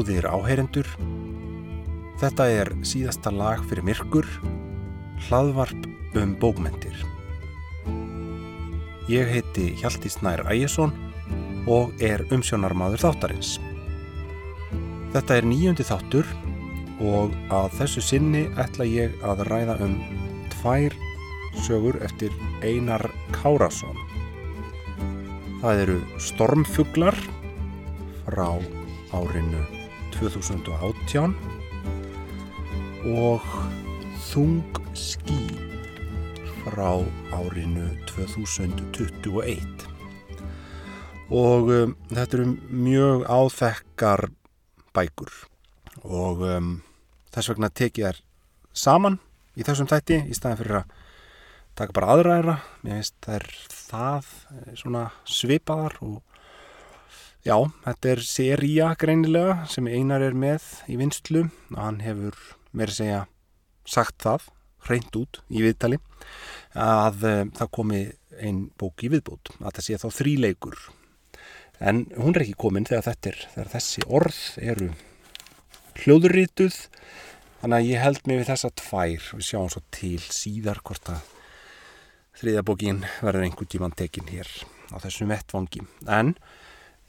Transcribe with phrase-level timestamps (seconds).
[0.00, 0.86] Góðir áheyrendur,
[2.22, 4.24] þetta er síðasta lag fyrir myrkur,
[5.26, 5.82] hlaðvarp
[6.16, 6.94] um bókmentir.
[9.12, 10.94] Ég heiti Hjalti Snær Æjesson
[11.68, 13.58] og er umsjónarmadur þáttarins.
[15.12, 16.30] Þetta er nýjöndi þáttur
[17.04, 19.98] og að þessu sinni ætla ég að ræða um
[20.54, 20.96] tvær
[21.66, 22.32] sögur eftir
[22.64, 23.04] Einar
[23.36, 24.00] Kárasson.
[25.60, 25.98] Það eru
[26.30, 27.20] Stormfuglar
[28.24, 28.48] frá
[29.12, 29.60] árinu
[30.20, 31.34] 2018
[33.08, 33.40] og
[34.30, 34.60] Þung
[34.92, 35.40] ský
[36.60, 37.00] frá
[37.32, 39.86] árinu 2021
[41.32, 44.28] og um, þetta eru mjög áþekkar
[44.94, 45.32] bækur
[46.04, 46.70] og um,
[47.32, 48.22] þess vegna tekið þær
[48.76, 49.18] saman
[49.56, 50.96] í þessum tætti í staðin fyrir að
[51.80, 54.28] taka bara aðræðra mér finnst er það
[54.78, 56.29] svona svipaðar og
[57.40, 62.36] Já, þetta er seria greinilega sem Einar er með í vinstlu og hann hefur
[62.76, 63.20] meira segja
[63.88, 64.44] sagt það,
[64.84, 65.96] hreint út í viðtali
[66.76, 68.02] að uh, það komi
[68.44, 70.78] einn bók í viðbót að það sé þá þríleikur.
[71.80, 74.92] En hún er ekki komin þegar þetta er þegar þessi orð eru
[76.04, 76.78] hljóðurrituð
[77.62, 79.28] þannig að ég held mig við þessa tvær.
[79.32, 81.24] Við sjáum svo til síðar hvort að
[82.40, 84.58] þriðja bókin verður einhvern tíman tekin hér
[84.92, 85.88] á þessum vettvangi.
[86.04, 86.36] En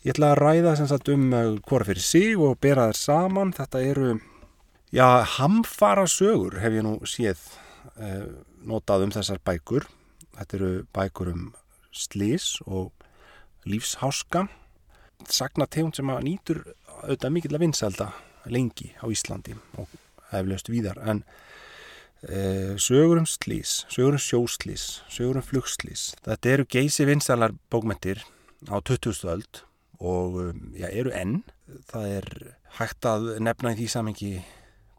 [0.02, 3.52] Ég ætla að ræða sem sagt um uh, hvora fyrir sig og bera þær saman.
[3.54, 4.16] Þetta eru,
[4.90, 5.06] já,
[5.38, 7.44] hamfara sögur hef ég nú séð
[8.02, 8.26] eh,
[8.66, 9.86] notað um þessar bækur.
[10.40, 11.46] Þetta eru bækur um
[11.94, 12.90] slís og
[13.70, 14.48] lífsháska.
[15.30, 16.66] Sagnategund sem að nýtur
[17.04, 18.12] auðvitað mikill að vinselda
[18.50, 19.98] lengi á Íslandi og
[20.34, 20.98] eflaust víðar.
[21.06, 21.22] En
[22.26, 26.16] eh, sögur um slís, sögur um sjóslís, sögur um flugslís.
[26.26, 28.26] Þetta eru geysi vinselar bókmentir
[28.66, 29.70] á 20.
[30.02, 31.42] og um, já, eru enn.
[31.92, 32.28] Það er
[32.80, 34.32] hægt að nefna í því samengi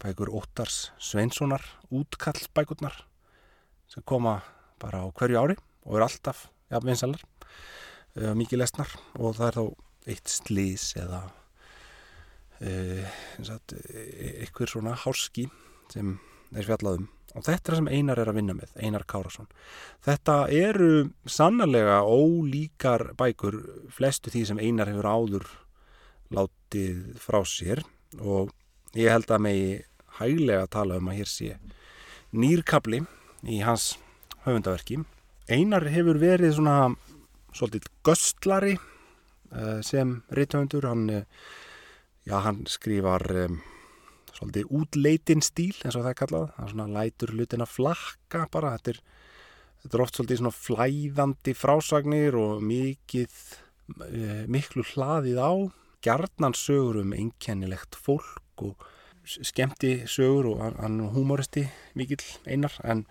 [0.03, 1.63] bækur Óttars Sveinssonar
[1.95, 3.03] útkall bækurnar
[3.91, 4.41] sem koma
[4.83, 7.23] bara á hverju ári og eru alltaf ja, vinsalar,
[8.19, 9.65] uh, mikið lesnar og það er þá
[10.13, 11.23] eitt slís eða
[12.63, 15.47] uh, eitthvað svona hárski
[15.93, 16.17] sem
[16.57, 19.48] er fjallaðum og þetta er það sem Einar er að vinna með, Einar Kárasson
[20.04, 20.93] þetta eru
[21.25, 23.59] sannlega ólíkar bækur
[23.94, 25.50] flestu því sem Einar hefur áður
[26.32, 27.82] látið frá sér.
[28.21, 28.53] Og
[28.97, 29.72] ég held að megi
[30.19, 31.56] hæglega tala um að hér sé
[32.32, 33.03] nýrkabli
[33.48, 33.94] í hans
[34.47, 35.03] höfundaverki.
[35.53, 36.94] Einar hefur verið svona
[37.53, 41.25] svolítið göstlari eh, sem reythöfundur hann, eh,
[42.25, 43.60] já, hann skrifar um,
[44.42, 48.47] svolítið útleitin stíl eins og það er kallað, það er svona lætur hlutin að flakka
[48.53, 49.03] bara, þetta er,
[49.84, 53.36] þetta er oft svolítið svona flæðandi frásagnir og mikið
[54.08, 55.53] e, miklu hlaðið á.
[56.03, 58.88] Gjarnan sögur um einkennilegt fólk og
[59.22, 63.04] skemmti sögur og hann humoristi mikill einar en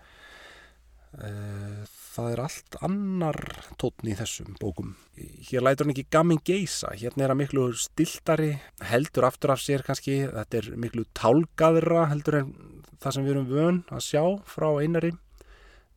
[1.12, 3.38] það er allt annar
[3.80, 4.94] tótn í þessum bókum.
[5.16, 8.54] Hér lætur hann ekki gamin geisa, hérna er hann miklu stiltari,
[8.88, 12.54] heldur aftur af sér kannski, þetta er miklu tálgaðra heldur en
[13.02, 15.12] það sem við erum vön að sjá frá einari,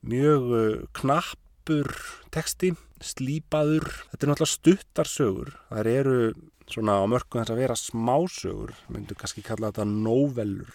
[0.06, 1.92] mjög uh, knappur
[2.36, 6.20] teksti, slípaður, þetta er náttúrulega stuttarsögur, það eru
[6.72, 10.72] svona á mörgum þess að vera smásögur, myndu kannski kalla þetta nóvelur,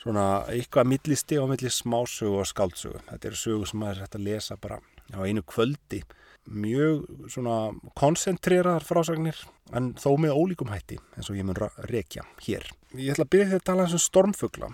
[0.00, 3.00] svona eitthvað millisti og milli smásögu og skáldsögu.
[3.08, 4.80] Þetta eru sögu sem maður er hægt að lesa bara
[5.14, 6.02] á einu kvöldi.
[6.46, 7.56] Mjög svona
[7.98, 9.38] koncentreraðar frásagnir
[9.74, 11.58] en þó með ólíkum hætti eins og ég mun
[11.90, 12.68] rekja hér.
[12.94, 14.70] Ég ætla að byrja því að tala eins og Stormfugla.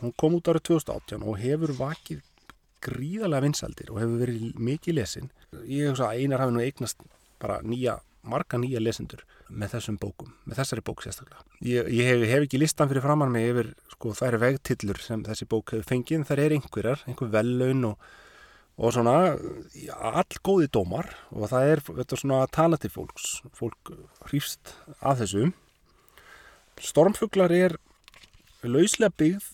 [0.00, 2.22] Hún kom út árið 2018 og hefur vakið
[2.80, 5.28] gríðarlega vinsaldir og hefur verið mikið lesin.
[5.68, 7.04] Ég hef svo að einar hafi nú eignast
[7.40, 11.44] bara nýja marga nýja lesendur með þessum bókum, með þessari bók sérstaklega.
[11.66, 15.24] Ég, ég hef, hef ekki listan fyrir framann mig yfir, sko, það eru vegtillur sem
[15.26, 18.04] þessi bók hefur fengið, þar er einhverjar, einhver vellaun og,
[18.80, 19.16] og svona
[20.12, 23.92] all góði dómar og það er þetta svona að tala til fólks, fólk
[24.30, 25.48] hrýfst að þessu.
[26.80, 27.76] Stormfuglar er
[28.64, 29.50] lauslega byggð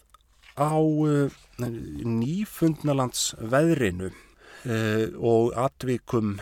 [0.56, 6.36] á uh, nýfundnalands veðrinu uh, og atvikum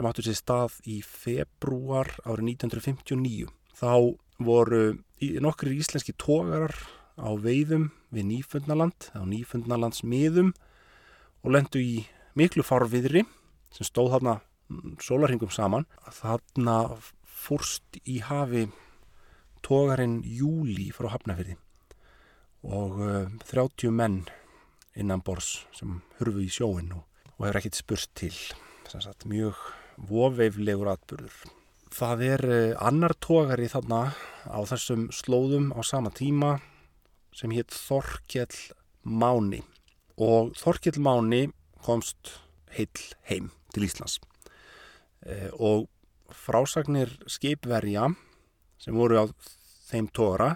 [0.00, 3.48] sem áttur sér stað í februar árið 1959.
[3.76, 4.84] Þá voru
[5.44, 6.72] nokkri íslenski tógarar
[7.20, 10.54] á veiðum við Nýfundnaland, á Nýfundnalands miðum
[11.44, 13.26] og lendu í miklu farviðri
[13.76, 14.38] sem stóð þarna
[15.04, 15.84] sólarhingum saman.
[16.08, 16.96] Þarna
[17.28, 18.70] fórst í hafi
[19.60, 21.58] tógarinn Júli frá Hafnafjörði
[22.64, 24.22] og uh, 30 menn
[24.96, 27.04] innan bors sem hurfu í sjóin og,
[27.36, 28.32] og hefur ekkert spurt til
[29.28, 29.60] mjög
[30.08, 31.34] voveiflegur atbyrður.
[31.90, 32.42] Það er
[32.78, 34.12] annar tógari þarna
[34.46, 36.58] á þessum slóðum á sama tíma
[37.34, 39.62] sem hétt Þorkjell Máni
[40.20, 41.48] og Þorkjell Máni
[41.84, 42.36] komst
[42.74, 44.18] heill heim til Íslands
[45.24, 45.88] e, og
[46.30, 48.10] frásagnir skipverja
[48.80, 49.24] sem voru á
[49.90, 50.54] þeim tóra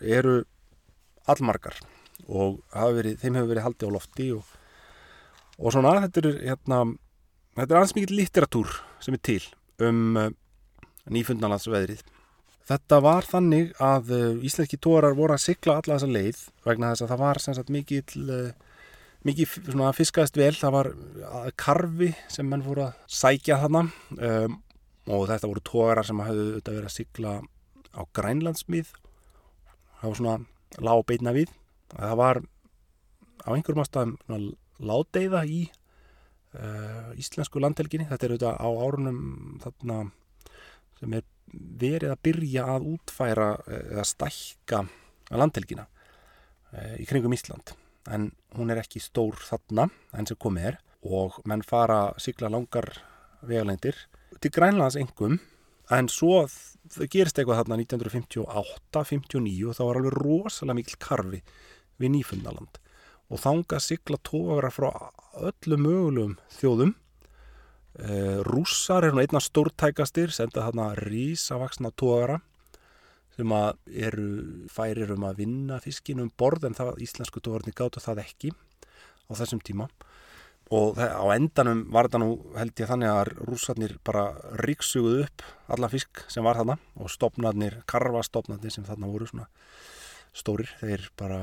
[0.00, 0.42] eru
[1.26, 1.78] allmargar
[2.26, 4.54] og verið, þeim hefur verið haldið á lofti og,
[5.58, 6.80] og svona þetta er hérna,
[7.56, 9.42] þetta er aðeins mikið litteratúr sem er til
[9.86, 10.30] um uh,
[11.12, 12.04] nýfundnalansveðrið
[12.66, 17.06] þetta var þannig að uh, íslenski tórar voru að sigla alla þessa leið vegna þess
[17.06, 18.80] að það var sagt, mikið, uh,
[19.26, 19.56] mikið
[19.96, 20.52] fiskaðist vel.
[20.58, 23.86] Það var uh, karfi sem menn voru að sækja þarna
[24.18, 24.58] um,
[25.06, 27.38] og þetta voru tórar sem hafðu verið að sigla
[27.94, 28.90] á grænlandsmið
[30.00, 30.36] það var svona
[30.82, 31.52] lág beitna við.
[31.94, 32.42] Það var
[33.46, 34.16] á einhverjum ástæðum
[34.82, 35.60] ládeiða í
[37.20, 38.08] íslensku landhelginni.
[38.10, 39.20] Þetta er auðvitað á árunum
[39.64, 39.98] þarna
[41.00, 41.26] sem er
[41.80, 44.82] verið að byrja að útfæra eh, eða stækka
[45.36, 47.74] landhelgina uh, í kringum Ísland.
[48.06, 52.50] En hún er ekki stór þarna enn sem komið er og menn fara að sykla
[52.52, 52.92] langar
[53.46, 53.98] vegalengdir
[54.42, 55.38] til Grænlands engum
[55.94, 61.42] en svo það gerist eitthvað þarna 1958-59 og þá var alveg rosalega mikil karfi
[62.00, 62.80] við Nýfundaland
[63.30, 64.90] og þanga sigla tógra frá
[65.36, 66.94] öllu mögulegum þjóðum.
[67.96, 72.40] E, rússar er einna stórtækastir senda þarna rísavaksna tógra
[73.36, 73.78] sem að
[74.08, 74.28] eru
[74.72, 78.52] færir um að vinna fiskinum borð en það íslensku tógarni gáta það ekki
[79.28, 79.88] á þessum tíma.
[80.74, 84.24] Og á endanum var þetta nú held ég þannig að rússarnir bara
[84.64, 85.44] ríksuguð upp
[85.76, 89.46] alla fisk sem var þarna og stopnarnir, karvastopnarnir sem þarna voru svona
[90.36, 91.40] stórir, þeir bara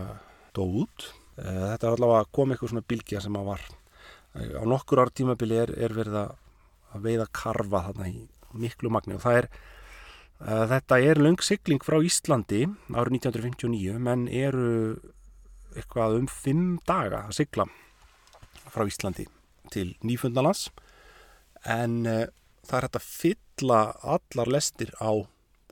[0.54, 1.08] dóð út
[1.38, 5.60] þetta er allavega komið eitthvað svona bilgja sem að var eh, á nokkur ár tímabili
[5.64, 9.18] er, er verið að veiða karva þarna í miklu magni.
[9.18, 15.00] Og það er uh, þetta er löngsikling frá Íslandi árið 1959 menn eru
[15.74, 17.66] eitthvað um fimm daga að sigla
[18.70, 19.26] frá Íslandi
[19.74, 20.68] til Nýfundalands
[21.66, 22.28] en uh,
[22.62, 23.80] það er hægt að fylla
[24.16, 25.12] allar lestir á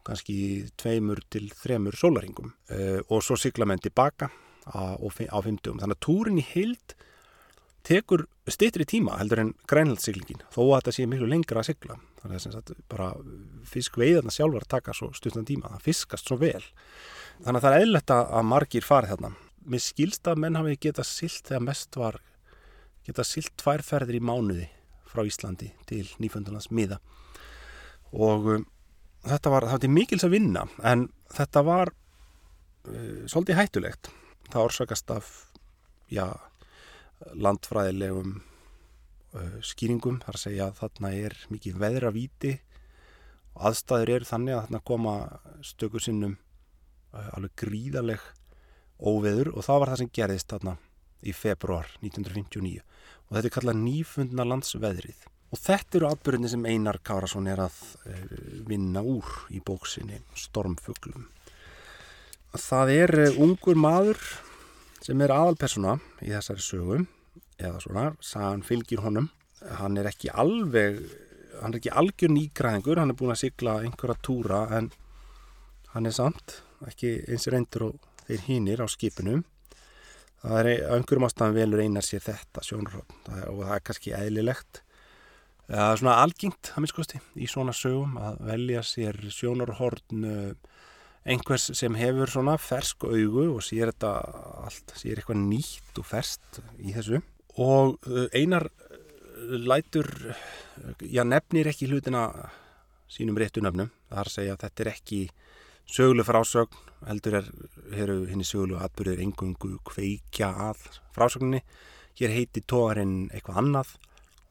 [0.02, 4.32] kannski tveimur til þremur sólaringum uh, og svo sigla menn tilbaka
[4.68, 5.82] á, á fymtugum.
[5.82, 6.96] Þannig að túrin í heild
[7.88, 11.98] tekur stittri tíma heldur en grænhaldsiglingin þó að þetta sé miklu lengra að sigla.
[12.22, 13.12] Þannig að bara
[13.72, 15.72] fiskveiðarna sjálfur taka svo stuttan tíma.
[15.78, 16.62] Það fiskast svo vel.
[17.42, 19.32] Þannig að það er eðlert að margir farið þarna.
[19.72, 22.22] Mér skilst að menn hafi getað silt þegar mest var
[23.06, 24.68] geta silt tværferðir í mánuði
[25.10, 27.00] frá Íslandi til nýfundunans miða
[28.12, 28.66] og um,
[29.26, 34.12] þetta var, það var mikils að vinna en þetta var uh, svolítið hættulegt
[34.50, 35.30] það orsakast af
[36.12, 36.26] já,
[37.38, 40.22] landfræðilegum uh, skýringum.
[40.26, 42.54] Þar að segja að þarna er mikið veðravíti
[43.56, 45.16] og aðstæður eru þannig að þarna koma
[45.66, 48.30] stökur sinnum uh, alveg gríðaleg
[49.02, 50.78] óveður og það var það sem gerðist þarna
[51.22, 55.28] í februar 1959 og þetta er kallað nýfundna landsveðrið.
[55.52, 57.76] Og þetta eru atbyrjunni sem Einar Kárasson er að
[58.08, 58.36] eh,
[58.68, 61.26] vinna úr í bóksinni Stormfuglum
[62.58, 64.20] það er eh, ungur maður
[65.02, 67.00] sem er aðalpersona í þessari sögu
[67.62, 69.30] eða svona, sagan fylgir honum.
[69.78, 71.00] Hann er ekki alveg
[71.62, 74.90] hann er ekki algjör nýgræðingur hann er búin að sigla einhverja túra en
[75.94, 79.42] hann er samt ekki eins reyndur og þeir hínir á skipinu.
[80.42, 84.82] Það er einhverjum ástæðan velur einar sér þetta sjónarhótt og það er kannski eðlilegt.
[85.68, 90.26] Það er svona algengt að minnskosti í svona sögum að velja sér sjónarhórn
[91.28, 94.14] einhvers sem hefur svona fersk augu og sér þetta
[94.66, 97.22] allt, sér eitthvað nýtt og ferst í þessu.
[97.62, 100.10] Og uh, einar uh, lætur
[101.06, 102.28] já nefnir ekki hlutina
[103.12, 103.92] sínum réttu nöfnum.
[104.10, 105.22] Það er að segja að þetta er ekki
[105.92, 107.48] söguleg frásögn heldur er
[108.30, 110.86] henni sögulegu atbyrðir engungu kveikja að
[111.16, 111.64] frásögninni.
[112.18, 113.96] Hér heiti tógarinn eitthvað annað.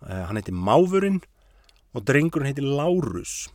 [0.01, 1.21] Uh, hann heiti Máfurinn
[1.95, 3.49] og drengurinn heiti Lárus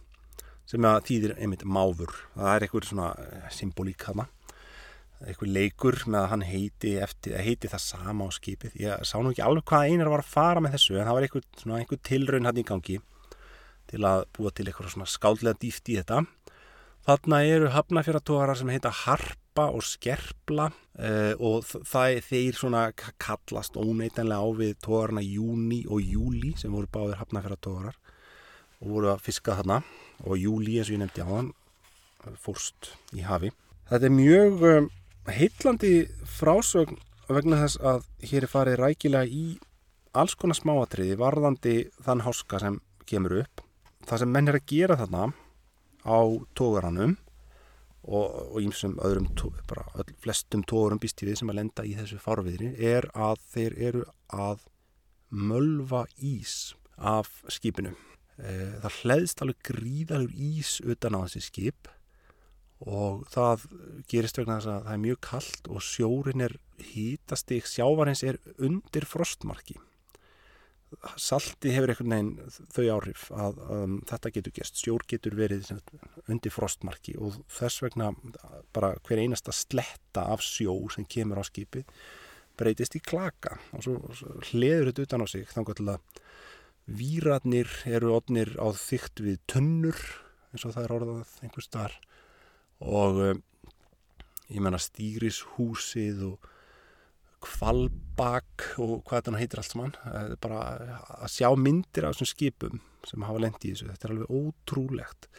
[0.66, 2.16] sem að þýðir einmitt Máfur.
[2.36, 4.30] Það er eitthvað svona eh, symbolík hana
[5.24, 8.78] eitthvað leikur með að hann heiti eftir, heiti það sama á skipið.
[8.82, 11.28] Ég sá nú ekki alveg hvað einar var að fara með þessu en það var
[11.28, 12.98] eitthvað, svona, eitthvað tilraun hann í gangi
[13.90, 16.22] til að búa til eitthvað svona skáldlega dýft í þetta.
[17.06, 22.88] Þarna eru hafnafjörðatóðarar sem heita Harpa og Skerpla uh, og það þeir svona
[23.22, 28.02] kallast óneitanlega á við tóðarna Júni og Júli sem voru báðir hafnafjörðatóðarar
[28.82, 29.84] og voru að fiska þarna
[30.24, 31.52] og Júli eins og ég nefndi á hann
[32.42, 33.52] fórst í hafi.
[33.90, 34.90] Þetta er mjög um,
[35.30, 35.94] heitlandi
[36.38, 36.98] frásögn
[37.30, 39.46] vegna þess að hér er farið rækilega í
[40.16, 42.80] alls konar smáatriði varðandi þann háska sem
[43.10, 43.62] kemur upp.
[44.06, 45.30] Það sem menn er að gera þarna
[46.06, 46.20] á
[46.58, 47.16] tógaranum
[48.06, 49.32] og ímsum öðrum,
[49.66, 54.04] bara öll, flestum tórum býstífið sem að lenda í þessu farviðri er að þeir eru
[54.30, 54.68] að
[55.34, 57.96] mölva ís af skipinu.
[58.36, 61.92] E, það hlæðist alveg gríðalur ís utan á þessi skip
[62.84, 63.66] og það
[64.12, 66.56] gerist vegna þess að það er mjög kallt og sjórin er
[66.92, 69.78] hýtastig sjávarins er undir frostmarki.
[71.20, 75.72] Salti hefur einhvern veginn þau áhrif að um, þetta getur gest sjór getur verið
[76.32, 78.12] undir frostmarki og þess vegna
[78.76, 81.84] bara hver einasta sletta af sjó sem kemur á skipi
[82.56, 86.22] breytist í klaka og svo, svo hliður þetta utan á sig þannig að
[86.86, 89.98] výratnir eru odnir á þygt við tunnur
[90.54, 91.98] eins og það er orðað einhver starf
[92.86, 93.42] og um,
[94.52, 96.52] ég menna stýrishúsið og
[97.46, 99.94] kvalbak og hvað þetta heitir allt saman.
[100.42, 100.62] Bara
[101.20, 103.90] að sjá myndir af þessum skipum sem hafa lendi í þessu.
[103.92, 105.30] Þetta er alveg ótrúlegt.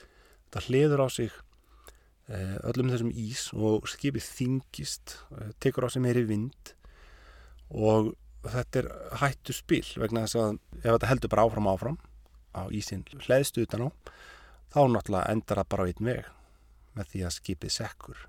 [0.46, 1.32] Þetta hliður á sig
[2.30, 6.74] eh, öllum þessum ís og skipið þingist eh, tekur á sig meiri vind.
[7.74, 8.14] Og
[8.52, 8.88] þetta er
[9.22, 11.98] hættu spil vegna þess að ef þetta heldur bara áfram áfram
[12.56, 13.88] á ísin hlæðstu utan á
[14.72, 16.32] þá náttúrulega endar það bara á einn veg
[16.96, 18.20] með því að skipið sekkur.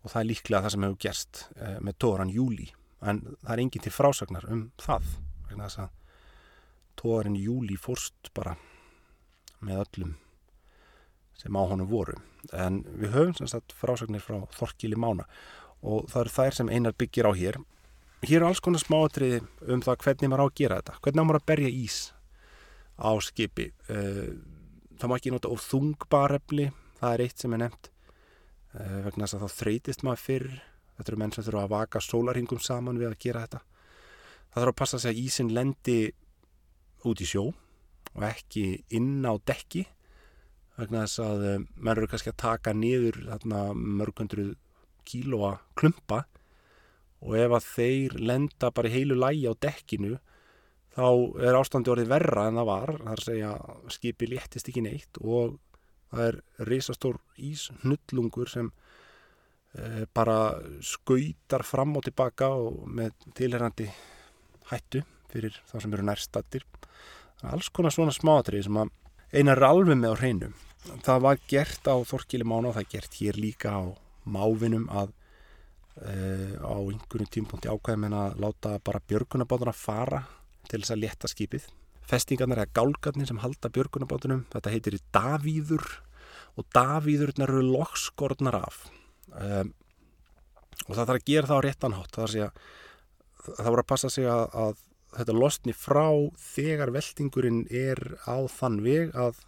[0.00, 3.62] Og það er líklega það sem hefur gerst eh, með tóran júli en það er
[3.64, 5.12] enginn til frásagnar um það
[5.48, 5.96] vegna þess að
[7.00, 8.56] tóran júli fórst bara
[9.64, 10.14] með öllum
[11.40, 12.18] sem á honum voru.
[12.52, 15.24] En við höfum sem sagt frásagnir frá Þorkili Mána.
[15.80, 17.60] Og það eru þær sem einar byggir á hér
[18.26, 20.98] hér er alls konar smáatriði um það hvernig maður á að gera þetta.
[21.04, 21.98] Hvernig maður á að berja ís
[23.00, 23.70] á skipi?
[23.88, 24.30] Eh,
[25.00, 27.90] það má ekki nota of þungbarefli það er eitt sem er nefnt
[28.76, 30.48] uh, vegna þess að þá þreytist maður fyrr.
[30.96, 33.62] Þetta eru menn sem þurfa að vaka sólarhingum saman við að gera þetta.
[34.50, 35.98] Það þarf að passa sig að ísin lendi
[37.08, 37.46] út í sjó
[38.10, 38.64] og ekki
[38.98, 39.86] inn á dekki
[40.76, 44.50] vegna þess að uh, menn eru kannski að taka niður mörgundru
[45.08, 46.24] kílóa klumpa
[47.20, 50.18] og ef að þeir lenda bara í heilu lægi á dekkinu
[50.94, 51.06] þá
[51.46, 52.92] er ástandi orðið verra en það var.
[52.98, 53.50] Það er að segja
[53.96, 55.58] skipi léttist ekki neitt og
[56.10, 60.38] það er risastór ísnullungur sem e, bara
[60.82, 63.86] skautar fram og tilbaka og með tilherrandi
[64.72, 66.66] hættu fyrir þá sem eru nærstattir
[67.46, 68.90] alls konar svona smáatrið sem að
[69.32, 70.50] einar alveg með á hreinu.
[71.04, 73.82] Það var gert á Þorkili Mána og það er gert hér líka á
[74.24, 75.12] mávinum að
[75.98, 80.22] á einhvern tímpunkti ákveðum en að láta bara björgunabáðuna fara
[80.70, 81.66] til þess að leta skipið.
[82.10, 85.86] Festingarnar eða gálgarnir sem halda björgunabátunum þetta heitir í Davíður
[86.58, 88.84] og Davíðurnar eru lokskornar af.
[89.30, 89.74] Um,
[90.88, 92.62] og það þarf að gera það á réttanhátt það,
[93.46, 94.80] það voru að passa sig að, að
[95.18, 96.06] þetta losni frá
[96.40, 99.38] þegar veldingurinn er á þann veg að,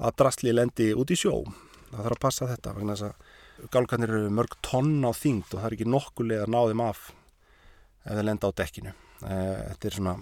[0.00, 1.42] að drastli lendi út í sjó.
[1.88, 3.36] Það þarf að passa þetta vegna þess að
[3.72, 7.00] gálgarnir eru mörg tonn á þyngd og það er ekki nokkulega að ná þeim af
[8.04, 8.94] ef þeir lenda á dekkinu.
[9.18, 10.14] Eh, þetta er svona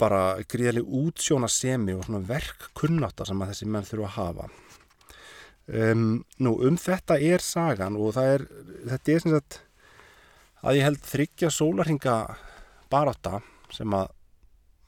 [0.00, 4.48] bara gríðileg útsjóna semi og svona verk kunnáta sem að þessi menn þurfa að hafa.
[5.64, 8.42] Um, nú um þetta er sagan og er
[8.84, 9.62] þetta er sem sagt
[10.60, 12.16] að ég held þryggja sólarhinga
[12.92, 13.38] baráta
[13.72, 14.12] sem að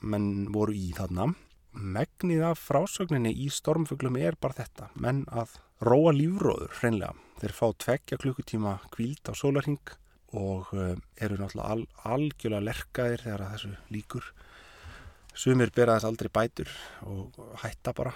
[0.05, 1.31] menn voru í þarna.
[1.77, 7.15] Megnið af frásögninni í stormfuglum er bara þetta menn að róa lífróður hreinlega.
[7.41, 9.95] Þeir fá tveggja klukkutíma kvíld á sólarhing
[10.37, 14.33] og uh, eru náttúrulega al, algjörlega lerkaðir þegar þessu líkur
[15.37, 16.71] Sumir bera þess aldrei bætur
[17.05, 18.15] og hætta bara,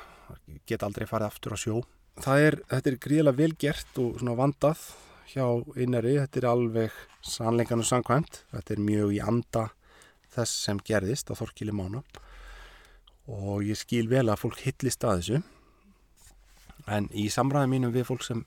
[0.65, 1.83] geta aldrei farið aftur á sjó.
[2.25, 4.87] Er, þetta er gríðilega vel gert og vandað
[5.29, 5.45] hjá
[5.77, 9.67] innari, þetta er alveg sannleikan og sangkvæmt, þetta er mjög í anda
[10.33, 12.01] þess sem gerðist á Þorkili Mána.
[13.29, 15.43] Og ég skil vel að fólk hillist að þessu
[16.91, 18.45] en í samræðum mínum við fólk sem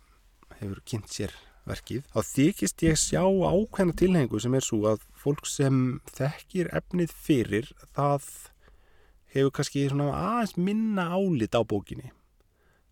[0.60, 1.34] hefur kynnt sér
[1.68, 5.78] verkið, þá þykist ég sjá ákveðna tilhengu sem er svo að fólk sem
[6.12, 8.28] þekkir efnið fyrir það
[9.34, 12.12] hefur kannski aðeins minna álit á bókinni.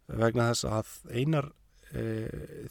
[0.08, 1.51] Vegna þess að einar
[1.91, 2.03] e,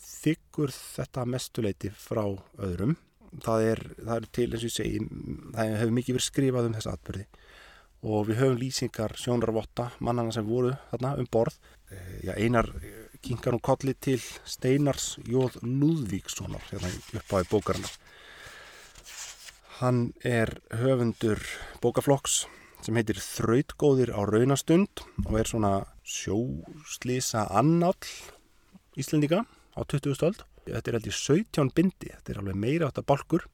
[0.02, 2.24] þykkur þetta mestuleiti frá
[2.58, 2.96] öðrum.
[3.44, 5.02] Það er, það er til eins og ég segi
[5.54, 7.26] það hefur mikið verið skrifað um þessa atbyrði
[8.02, 11.58] og við höfum lýsingar sjónarvotta mannana sem voru þarna um borð
[11.90, 12.70] e, já, einar
[13.20, 17.90] kingar hún kolli til Steinars Jóð Lúðvíkssonar hérna upp á bókarna
[19.80, 21.40] hann er höfundur
[21.80, 22.42] bókaflokks
[22.84, 25.72] sem heitir Þrautgóðir á raunastund og er svona
[26.04, 27.96] sjóslýsa annál
[28.98, 29.44] Íslendinga
[29.76, 30.16] á 20.
[30.16, 30.42] stöld.
[30.66, 33.46] Þetta er heldur 17 bindi, þetta er alveg meira átt að balkur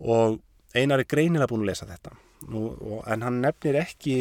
[0.00, 0.40] og
[0.76, 2.12] einar er greinilega búin að lesa þetta.
[2.48, 2.70] Nú,
[3.04, 4.14] en hann nefnir ekki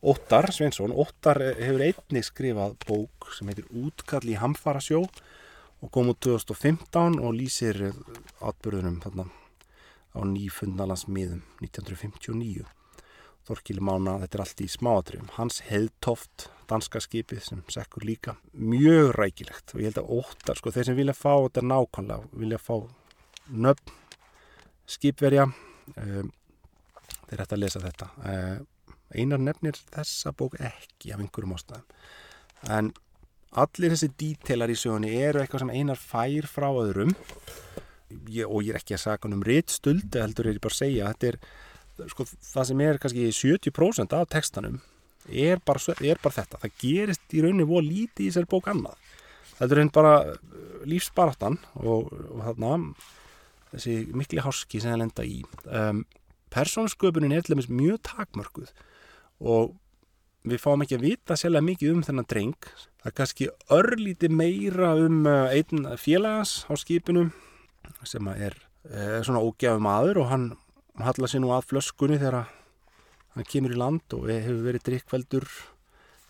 [0.00, 0.94] Óttar Svensson.
[0.94, 7.20] Óttar hefur einnig skrifað bók sem heitir Útkall í hamfara sjó og kom út 2015
[7.20, 7.90] og lýsir
[8.40, 9.28] atbyrðunum þarna
[10.16, 12.66] á nýfundnalandsmiðum 1959
[13.48, 15.28] Þorkili Mána, þetta er allt í smáatriðum.
[15.38, 19.72] Hans heðtoft, danska skipið sem sekkur líka, mjög rækilegt.
[19.72, 22.74] Og ég held að óttar, sko, þeir sem vilja fá þetta nákvæmlega, vilja fá
[23.48, 23.94] nöfn,
[24.88, 26.28] skipverja um,
[27.28, 28.08] þeir ætta að lesa þetta.
[28.32, 28.66] Um,
[29.14, 31.86] einar nefnir þessa bók ekki af einhverjum ástæðum.
[32.74, 32.90] En
[33.62, 37.14] allir þessi dítelar í sögunni eru eitthvað sem einar fær frá öðrum.
[38.28, 41.10] Ég, og ég er ekki að sagja um rittstuldi heldur er ég bara að segja
[41.12, 44.78] þetta er sko, það sem er kannski 70% af textanum
[45.28, 46.60] er bara, er bara þetta.
[46.62, 48.96] Það gerist í rauninni voru lítið í sér bók annað.
[49.58, 50.38] Þetta er einn bara uh,
[50.88, 52.74] lífsbaratan og, og þarna
[53.72, 55.42] þessi mikli háski sem það lenda í.
[55.66, 56.04] Um,
[56.52, 58.72] persónsköpunin er til dæmis mjög takmörguð
[59.38, 59.76] og
[60.48, 62.68] við fáum ekki að vita sérlega mikið um þennan dreng.
[63.02, 67.28] Það er kannski örlíti meira um uh, einn félagans á skipinu
[68.06, 68.54] sem er,
[68.88, 70.46] er svona ógjafum aður og hann
[70.98, 72.48] hallar sér nú að flöskunni þegar
[73.34, 75.48] hann kemur í land og hefur verið drikkveldur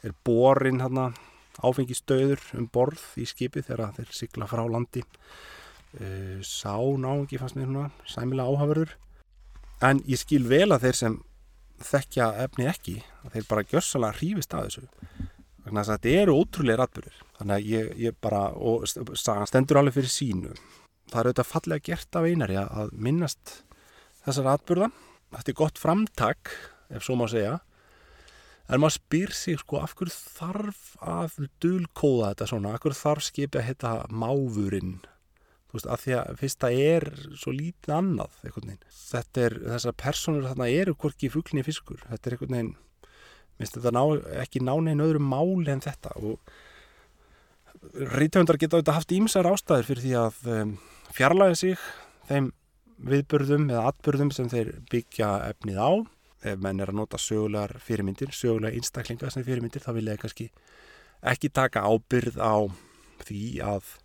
[0.07, 1.17] er borin hann
[1.59, 5.03] áfengistöður um borð í skipi þegar þeir sigla frá landi.
[5.99, 8.97] Uh, sá náðungi fannst mér svona sæmilega áhafurður
[9.85, 11.19] en ég skil vel að þeir sem
[11.89, 12.97] þekkja efni ekki
[13.33, 14.87] þeir bara gjörsalega hrífist að þessu.
[15.65, 20.13] Þannig að þetta eru ótrúlega rætburður þannig að ég, ég bara og stendur alveg fyrir
[20.13, 20.55] sínu.
[21.09, 23.55] Það er auðvitað fallega gert af einari að minnast
[24.25, 24.91] þessar atbyrða
[25.37, 26.53] þetta er gott framtak
[26.89, 27.59] ef svo má segja.
[28.69, 32.75] En maður spyr sig sko af hverju þarf að dulkóða þetta svona?
[32.75, 34.99] Af hverju þarf skipið að hitta máfurinn
[35.69, 38.37] þú veist af því að fyrst það er svo lítið annað
[39.09, 42.01] þetta er þessar personur þarna eru hvorki fugglinni fiskur.
[42.09, 42.75] Þetta er einhvern veginn
[43.59, 44.03] minnst þetta ná,
[44.45, 46.15] ekki nána einn öðru máli en þetta.
[46.23, 46.39] Og
[48.19, 50.75] rítöndar geta auðvitað haft ímsar ástæðir fyrir því að um,
[51.15, 51.89] fjarlæði sig
[52.29, 52.53] þeim
[53.09, 55.91] viðbörðum eða atbörðum sem þeir byggja efnið á.
[56.49, 60.51] Ef menn er að nota sögulegar fyrirmyndir sögulegar einstaklingar sem fyrirmyndir þá vil ég kannski
[61.27, 62.71] ekki taka ábyrð á
[63.27, 63.97] því að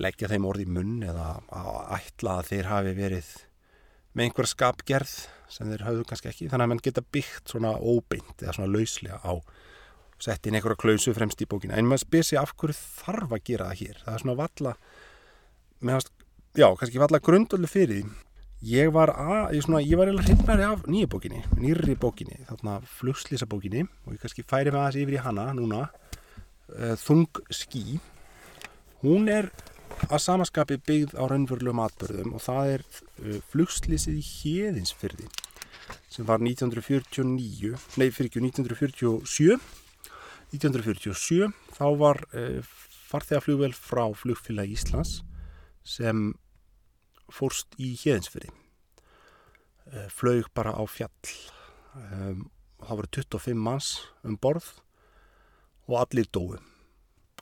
[0.00, 3.30] leggja þeim orði í munn eða að ætla að þeir hafi verið
[4.14, 5.14] með einhver skapgerð
[5.50, 6.48] sem þeir hafðu kannski ekki.
[6.50, 9.32] Þannig að mann geta byggt svona óbeint eða svona lauslega á
[10.24, 11.76] sett inn einhverja klausu fremst í bókina.
[11.78, 13.98] En maður spyr sig af hverju þarf að gera það hér?
[14.04, 14.74] Það er svona valla
[15.84, 16.06] meðan
[16.54, 18.14] já, kannski var alltaf grundölu fyrir því.
[18.64, 22.78] Ég var að, ég, svona, ég var eða hreifnari af nýja bókinni, nýri bókinni þarna
[22.94, 25.82] flugslýsa bókinni og ég kannski færi með aðeins yfir í hana núna.
[26.72, 27.98] Uh, Þung skí
[29.02, 29.50] hún er
[30.08, 35.28] að samaskapi byggð á raunverulegum atbyrðum og það er uh, flugslýsið í Hjeðinsfyrði
[36.12, 39.58] sem var 1949 nei, fyrir ekki 1947
[40.54, 42.60] 1947 þá var uh,
[43.14, 45.20] farþegarflugvel frá flugfélag Íslands
[45.84, 46.32] sem
[47.32, 48.52] fórst í hjeðinsfyrir
[49.92, 51.34] eh, flög bara á fjall.
[51.94, 52.48] Um,
[52.82, 53.90] það voru 25 manns
[54.26, 54.66] um borð
[55.86, 56.58] og allir dói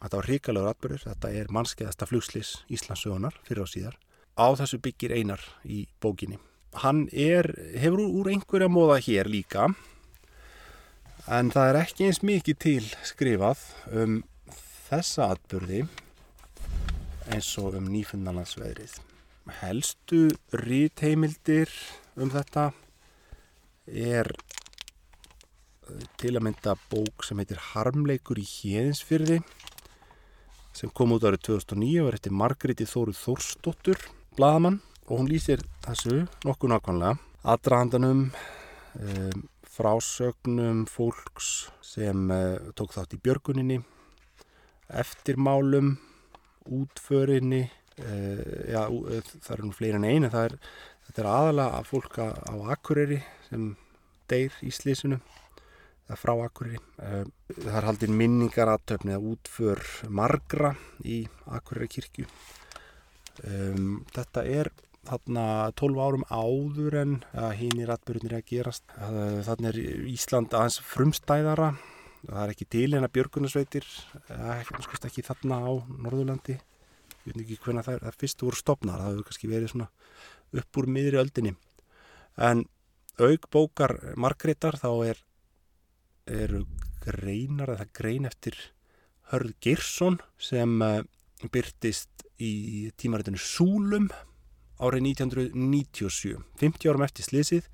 [0.02, 3.96] þetta var ríkalegur atbyrður þetta er mannskeiðasta flugslis Íslandsögunar fyrir á síðar.
[4.34, 6.40] Á þessu byggir einar í bókinni.
[6.82, 9.68] Hann er, hefur úr einhverja móða hér líka
[11.28, 13.62] en það er ekki eins mikið til skrifað
[13.92, 14.20] um
[14.88, 15.84] þessa atbyrði
[17.32, 18.96] eins og um nýfundanlandsveðrið
[19.60, 21.70] helstu rítheimildir
[22.20, 22.70] um þetta
[23.86, 24.28] er
[25.88, 29.40] eh, til að mynda bók sem heitir Harmleikur í Hjeðinsfyrði
[30.76, 34.00] sem kom út árið 2009 og er eftir Margréti Þóru Þórsdóttur
[34.36, 37.18] bladamann og hún lýsir þessu nokkuð nákvæmlega.
[37.42, 43.82] Aðdrahandanum um, frásögnum fólks sem uh, tók þátt í björguninni
[45.02, 45.96] eftirmálum
[46.68, 47.68] útförinni
[48.00, 50.52] Uh, já, eh, það eru nú fleiri en einu það er,
[51.04, 53.18] þetta er aðalega að fólk á Akureyri
[53.50, 53.66] sem
[54.32, 55.18] deyr í er
[56.20, 56.80] frá Akureyri.
[56.98, 57.24] Uh,
[57.56, 62.26] það er haldinn minningaratöfni að útför margra í Akureyri kirkju.
[63.32, 64.68] Þetta er
[65.08, 65.44] þarna
[65.80, 67.14] 12 árum áður en
[67.56, 68.84] hinn í ratbörunir að gerast.
[68.98, 69.80] Uh, þarna er
[70.12, 71.72] Ísland aðeins frumstæðara.
[72.22, 73.88] Það er ekki til en að björgunarsveitir
[75.08, 75.72] ekki þarna á
[76.04, 76.58] Norðurlandi.
[77.22, 79.88] Ég veit ekki hvernig það er fyrst voru stopnar, það hefur kannski verið svona
[80.58, 81.52] upp úr miðri öldinni.
[82.38, 82.64] En
[83.22, 85.20] auk bókar Margreðar þá er
[86.26, 86.64] eru
[87.02, 88.56] greinar eða grein eftir
[89.32, 91.00] Hörð Girsson sem uh,
[91.52, 94.10] byrtist í tímaritinu Súlum
[94.82, 97.70] árið 1997 50 árum eftir sliðsið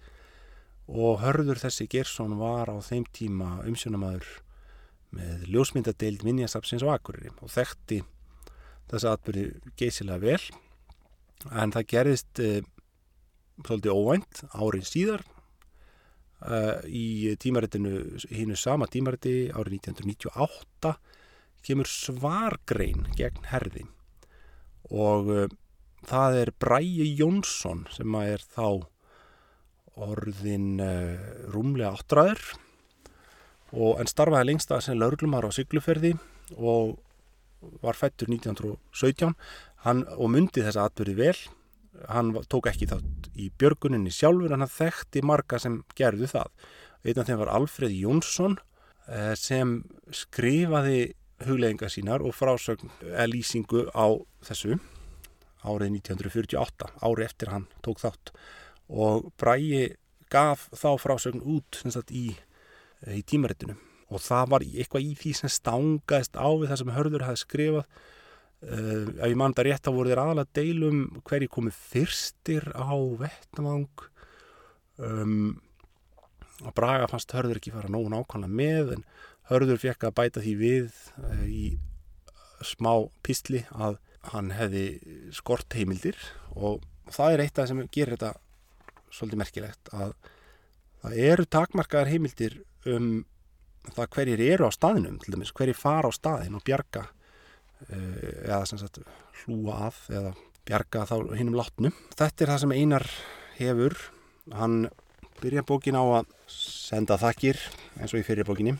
[0.88, 4.28] og Hörður þessi Girsson var á þeim tíma umsjónamaður
[5.16, 8.02] með ljósmyndadeild Minjasapsins á Akureyri og þekkti
[8.88, 10.42] þessa atbyrði geysilega vel.
[11.52, 12.60] En það gerðist uh,
[13.64, 15.24] svolítið óvænt árið síðar
[16.46, 20.94] uh, í tímaritinu hínu sama tímariti árið 1998
[21.66, 23.86] kemur svargrein gegn herði.
[24.94, 25.48] Og uh,
[26.08, 28.86] það er Bræi Jónsson sem er þá
[29.98, 30.78] orðin
[31.50, 32.38] rúmlega áttræður
[33.74, 36.12] og en starfaði lengst að sem lauruglumar á Sigluferði
[36.54, 36.96] og
[37.82, 39.34] var fættur 1917
[39.84, 41.38] hann, og myndi þessa atbyrði vel
[42.08, 46.50] hann tók ekki þátt í björguninni sjálfur en hann þekkti marga sem gerðu það.
[47.04, 48.58] Einn af þeim var Alfred Jónsson
[49.08, 49.80] eh, sem
[50.14, 51.14] skrifaði
[51.46, 54.06] hugleðinga sínar og frásögn eh, lýsingu á
[54.46, 54.78] þessu
[55.66, 58.32] árið 1948 ári eftir hann tók þátt.
[58.88, 59.96] Og Bræi
[60.32, 62.32] gaf þá frásögn út sagt, í,
[63.06, 63.76] í tímaritinu.
[64.08, 68.06] Og það var eitthvað í því sem stangaðist á við það sem Hörður hafi skrifað
[68.66, 72.96] uh, ef ég mann það rétt þá voru þeir aðalega deilum hverji komið fyrstir á
[73.20, 74.06] vettamang
[74.98, 75.58] um,
[76.66, 79.06] og Braga fannst Hörður ekki fara nógun ákvæmlega með en
[79.48, 80.88] Hörður fekk að bæta því við
[81.22, 81.64] uh, í
[82.66, 82.92] smá
[83.24, 83.98] písli að
[84.32, 84.84] hann hefði
[85.34, 86.18] skort heimildir.
[86.58, 88.32] Og það er eitt af það sem gerir þetta
[89.14, 90.14] svolítið merkilegt að
[91.02, 93.12] það eru takmarkaðar heimildir um
[93.94, 97.06] það hverjir eru á staðinum til dæmis, hverjir fara á staðin og bjarga
[97.88, 99.00] eða sem sagt
[99.44, 100.32] hlúa að eða
[100.68, 101.94] bjarga þá hinnum látnum.
[102.18, 103.06] Þetta er það sem Einar
[103.58, 103.96] hefur.
[104.58, 104.78] Hann
[105.38, 107.60] byrja bókin á að senda þakkir
[107.98, 108.74] eins og í fyrir bókinni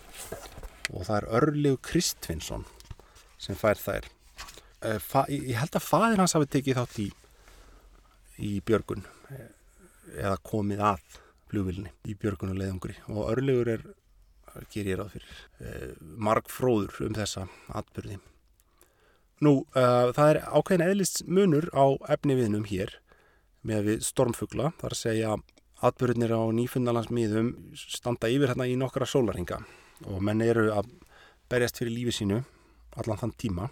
[0.89, 2.65] og það er Örlegu Kristvinsson
[3.39, 4.09] sem fær þær.
[4.79, 7.07] Uh, ég held að fadir hans hafi tekið þátt í,
[8.47, 9.03] í björgun
[9.35, 9.49] eh,
[10.23, 11.17] eða komið að
[11.51, 13.83] flugvilni í björgun og leiðungri og Örlegur er
[14.73, 17.47] ger ég ráð fyrir eh, margfróður um þessa
[17.79, 18.19] atbyrði.
[19.45, 22.97] Nú, uh, það er ákveðin eðlist munur á efni viðnum hér
[23.67, 25.37] með við stormfugla, þar að segja
[25.85, 29.61] atbyrðinir á nýfundalandsmiðum standa yfir hérna í nokkra sólarhinga
[30.07, 30.91] og menn eru að
[31.51, 32.41] berjast fyrir lífi sínu
[32.99, 33.69] allan þann tíma.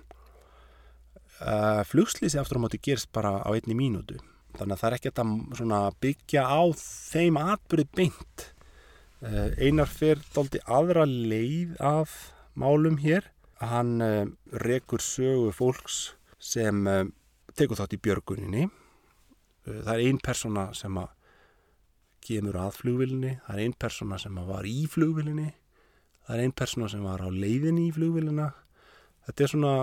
[1.43, 4.21] Uh, Flugslýsi aftur á móti gerst bara á einni mínútu,
[4.57, 5.15] þannig að það er ekki
[5.81, 8.53] að byggja á þeim atbyrði beint
[9.25, 12.13] Eh, Einar fyrir doldi aðra leið af
[12.53, 13.25] málum hér.
[13.63, 14.25] Hann uh,
[14.63, 17.05] rekur sögu fólks sem uh,
[17.57, 18.67] tekur þátt í björguninni.
[19.67, 21.13] Uh, það er einn persóna sem að
[22.27, 23.37] kemur að flugvilinni.
[23.47, 25.51] Það er einn persóna sem var í flugvilinni.
[26.27, 28.51] Það er einn persóna sem var á leiðinni í flugvilina.
[29.27, 29.77] Þetta er svona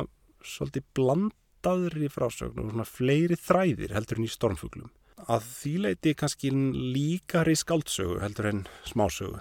[0.44, 4.92] svolítið blandaður í frásögn og svona fleiri þræðir heldur en í stormfuglum
[5.32, 9.40] að þýleiti kannski líkar í skaldsögu heldur en smásögu.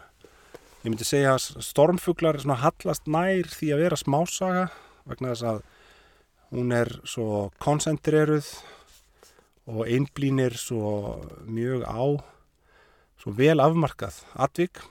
[0.82, 4.62] Ég myndi segja að stormfuglar hallast nær því að vera smásaga
[5.06, 5.60] vegna þess að
[6.50, 7.26] hún er svo
[7.62, 8.48] koncentreruð
[9.70, 12.02] og einblínir svo mjög á
[13.22, 14.82] svo vel afmarkað atvik.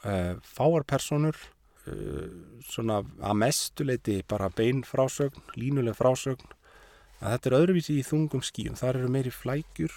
[0.00, 2.32] Uh, fáar personur uh,
[2.64, 6.56] svona að mestuleiti bara bein frásögn, línuleg frásögn.
[7.20, 8.80] Að þetta er öðruvísi í þungum skíum.
[8.80, 9.92] Það eru meiri flækjur,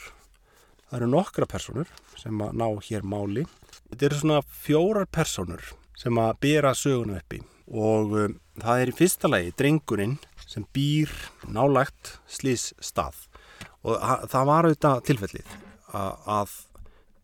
[0.94, 1.90] það eru nokkra personur
[2.22, 3.48] sem að ná hér máli.
[3.90, 7.42] Þetta eru svona fjórar personur sem að bera söguna uppi
[7.74, 11.10] og um, það er í fyrsta lagi drengurinn sem býr
[11.50, 13.24] nálagt slís stað
[13.82, 13.98] og
[14.30, 15.50] það var auðvitað tilfellið
[15.98, 16.56] að, að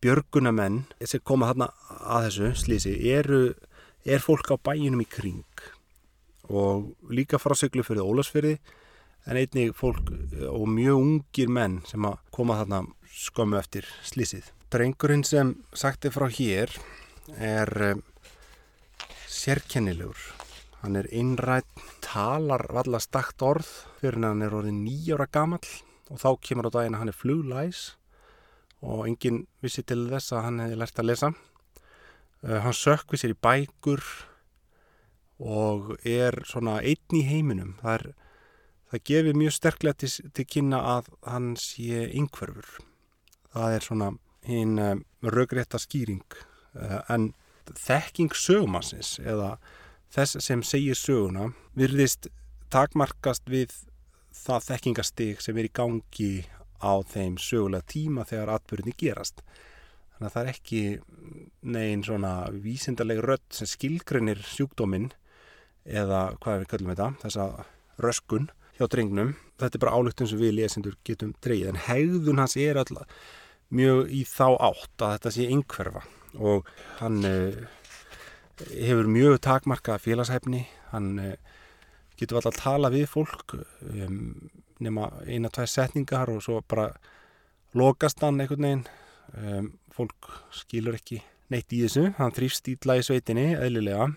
[0.02, 1.70] björgunamenn sem koma þarna
[2.10, 3.54] að þessu slísi eru,
[4.02, 5.46] er fólk á bæinum í kring.
[6.50, 8.56] Og líka frá söglu fyrir Ólasfyrði
[9.30, 10.10] en einnig fólk
[10.50, 12.88] og mjög ungir menn sem að koma þarna
[13.20, 14.48] skömmu eftir slísið.
[14.72, 16.72] Drengurinn sem sagti frá hér
[17.36, 18.04] er um,
[19.30, 20.20] sérkennilegur.
[20.80, 21.68] Hann er innrætt,
[22.06, 23.68] talar valla stakt orð
[24.00, 25.66] fyrir hann er orðið nýjára gamall
[26.10, 27.82] og þá kemur á daginn að hann er fluglæs
[28.80, 31.32] og enginn vissi til þess að hann hefði lært að lesa.
[32.40, 34.06] Uh, hann sökvi sér í bækur
[35.40, 37.76] og er svona einn í heiminum.
[37.82, 38.08] Það er
[38.90, 42.89] það gefir mjög sterklega til, til kynna að hann sé yngverfur.
[43.54, 44.10] Það er svona
[44.48, 46.26] hinn um, raugrétta skýring
[46.78, 47.32] uh, en
[47.70, 49.58] þekking sögumassins eða
[50.14, 52.30] þess sem segir söguna virðist
[52.74, 53.74] takmarkast við
[54.34, 56.32] það þekkingastig sem er í gangi
[56.80, 59.44] á þeim sögulega tíma þegar atbyrðinni gerast.
[60.16, 60.84] Þannig að það er ekki
[61.76, 65.10] negin svona vísindarlega rött sem skilgrinir sjúkdóminn
[65.86, 67.48] eða hvað við kallum þetta, þessa
[68.00, 69.36] röskun hjá drengnum.
[69.60, 73.28] Þetta er bara álugtun sem við lesendur getum dreyið en hegðun hans er alltaf
[73.76, 76.04] mjög í þá átt að þetta sé einhverfa.
[76.40, 76.70] Og
[77.02, 77.60] hann uh,
[78.70, 80.64] hefur mjög takmarka félagshæfni,
[80.94, 81.34] hann uh,
[82.20, 86.90] getur alltaf að tala við fólk um, nema eina, tvær setningar og svo bara
[87.78, 88.88] lokast hann einhvern veginn.
[89.38, 91.20] Um, fólk skilur ekki
[91.52, 94.10] neitt í þessu, hann þrýfst í sveitinni eðlilega.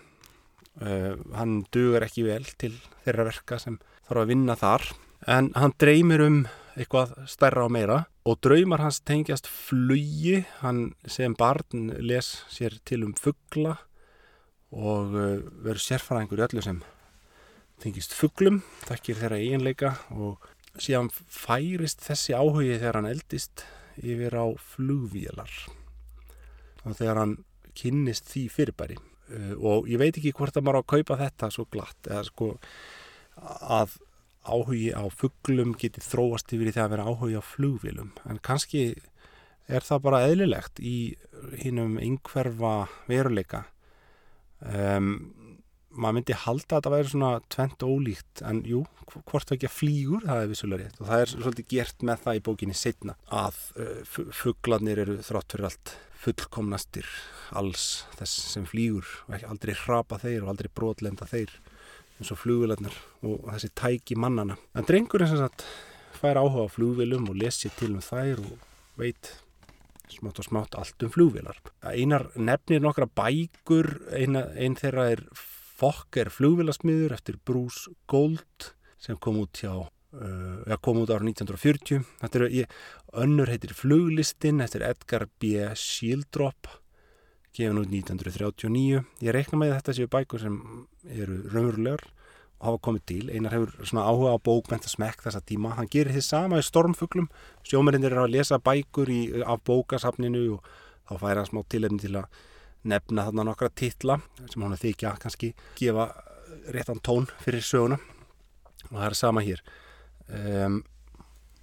[0.81, 2.73] Uh, hann dugur ekki vel til
[3.03, 3.77] þeirra verka sem
[4.13, 4.83] þarf að vinna þar.
[5.25, 6.43] En hann dreymir um
[6.77, 8.03] eitthvað stærra og meira.
[8.29, 10.43] Og draumar hans tengjast flugi.
[10.61, 13.79] Hann sem barn les sér til um fuggla
[14.73, 16.79] og uh, verður sérfæðingur í öllu sem
[17.83, 19.95] tengist fugglum, takkir þeirra eiginleika.
[20.13, 20.41] Og
[20.81, 23.65] síðan færist þessi áhugi þegar hann eldist
[24.01, 25.51] yfir á flugvílar
[26.83, 27.35] og þegar hann
[27.77, 28.97] kynnist því fyrirbæri.
[29.33, 32.25] Uh, og ég veit ekki hvort að maður á að kaupa þetta svo glatt eða
[32.27, 32.53] sko
[33.37, 33.97] að
[34.43, 38.83] áhugi á fugglum geti þróast yfir í það að vera áhugi á flugvílum en kannski
[39.71, 40.97] er það bara eðlilegt í
[41.61, 42.73] hinnum yngverfa
[43.07, 43.63] veruleika.
[44.63, 45.31] Um,
[45.93, 48.81] maður myndi halda að þetta væri svona tvent ólíkt en jú,
[49.29, 50.99] hvort það ekki að flýgur það er vissulega rétt.
[50.99, 55.55] Og það er svolítið gert með það í bókinni setna að uh, fugglarnir eru þrátt
[55.55, 57.07] fyrir allt fullkomnastir
[57.59, 61.51] alls þess sem flýgur og aldrei hrapa þeir og aldrei brotlenda þeir
[62.23, 62.95] eins og flugvilarnir
[63.27, 65.67] og þessi tæki mannana en drengurinn sem sagt
[66.15, 69.33] fær áhuga á flugvilum og lesi til um þær og veit
[70.13, 73.89] smátt og smátt allt um flugvilar einar nefnir nokkra bækur.
[74.15, 78.69] Eina, einn þeirra er Fokker flugvilasmiður eftir Bruce Gold
[79.01, 82.77] sem kom út hjá uh, kom út ára 1940 þetta er, ég,
[83.19, 85.57] önnur heitir Fluglistin eftir Edgar B.
[85.75, 86.69] Shieldrop
[87.53, 90.59] gefin út 1939 ég reikna með þetta séu bækur sem
[91.09, 92.05] eru raunverulegar
[92.63, 93.23] hafa komið til.
[93.33, 97.29] Einar hefur svona áhuga á bókmenta smekk þessa tíma, hann gerir þið sama í stormfuglum.
[97.67, 100.71] Sjómerindir er að lesa bækur í, af bókasafninu og
[101.09, 102.41] þá færa hann smá tilefni til að
[102.87, 104.19] nefna þarna nokkra titla
[104.51, 106.09] sem hann þykja kannski gefa
[106.73, 107.99] réttan tón fyrir söguna.
[108.91, 109.63] Og það er sama hér.
[110.27, 110.81] Um,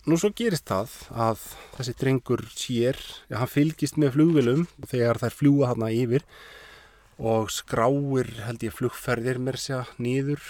[0.09, 0.95] nú svo gerist það
[1.27, 1.45] að
[1.77, 6.25] þessi drengur sér ja, hann fylgist með flugvilum þegar þær fljúa þarna yfir
[7.21, 10.41] og skráir held ég flugferðir mér sér nýður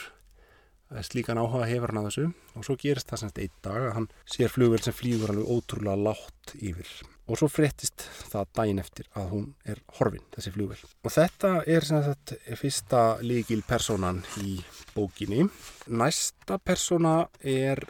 [1.07, 2.27] slíkan áhuga hefur hann að þessu
[2.59, 6.05] og svo gerist það semst einn dag að hann sér flugvel sem flýgur alveg ótrúlega
[6.09, 6.91] látt yfir
[7.31, 10.81] og svo fréttist það dægin eftir að hún er horfin, þessi flugvel.
[11.07, 14.57] Og þetta er sem sagt fyrsta líkil personan í
[14.97, 15.47] bókinni.
[15.87, 17.85] Næsta persona er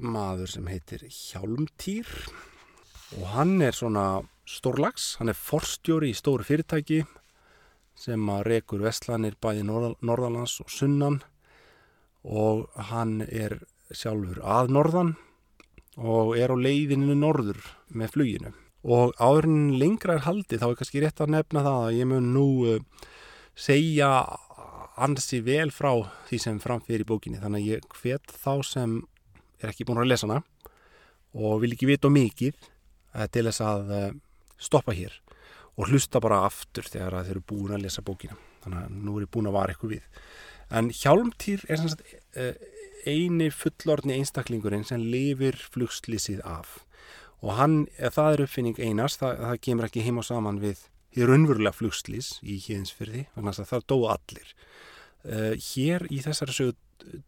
[0.00, 2.08] maður sem heitir Hjálmtýr
[3.18, 7.02] og hann er svona stórlags, hann er forstjóri í stóru fyrirtæki
[8.02, 11.20] sem að rekur vestlanir bæði Norðalands og Sunnan
[12.22, 13.58] og hann er
[13.92, 15.14] sjálfur að Norðan
[16.00, 17.60] og er á leiðinu norður
[17.92, 18.52] með fluginu.
[18.82, 22.30] Og áðurinn lengra er haldið þá er kannski rétt að nefna það að ég mun
[22.34, 22.80] nú uh,
[23.54, 24.10] segja
[25.02, 25.92] ansi vel frá
[26.28, 27.40] því sem framfyrir í bókinni.
[27.42, 28.96] Þannig að ég hvet þá sem
[29.62, 30.42] er ekki búin að lesa hana
[31.32, 34.08] og vil ekki vita mikið uh, til þess að uh,
[34.62, 35.18] stoppa hér
[35.78, 38.38] og hlusta bara aftur þegar þeir eru búin að lesa bókina.
[38.64, 40.24] Þannig að nú er ég búin að vara eitthvað við
[40.72, 42.02] en Hjálmtýr er sagt,
[43.06, 46.80] eini fullorni einstaklingurinn sem lifir flugslýsið af
[47.42, 50.84] og hann, það er uppfinning einars, það, það kemur ekki heim og saman við
[51.16, 54.52] hér unnvörulega flugslýs í híðinsfyrði, þannig að það dói allir.
[55.22, 56.76] Uh, hér í þessari sögu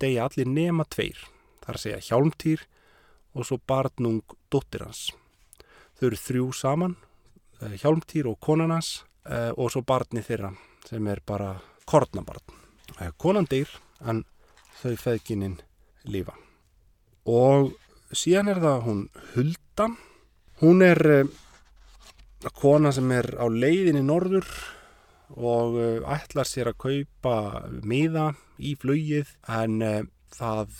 [0.00, 1.18] degi allir nema tveir,
[1.66, 2.64] að segja hjálmtýr
[3.35, 5.09] og svo barnung dóttir hans.
[5.98, 6.98] Þau eru þrjú saman,
[7.61, 10.54] uh, hjálmtýr og konan hans uh, og svo barni þeirra
[10.87, 11.57] sem er bara
[11.90, 12.63] kornabarn.
[13.18, 13.70] Konan deyr
[14.07, 14.22] en
[14.80, 15.59] þau feðgininn
[16.07, 16.35] lífa.
[17.26, 17.72] Og
[18.14, 19.88] síðan er það hún Hulda
[20.62, 21.28] hún er uh,
[22.54, 24.46] kona sem er á leiðinni norður
[25.35, 27.37] og uh, ætlar sér að kaupa
[27.83, 30.02] miða í flugið en uh,
[30.35, 30.78] það